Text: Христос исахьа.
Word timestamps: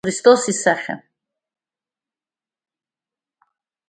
Христос 0.05 0.41
исахьа. 0.51 0.95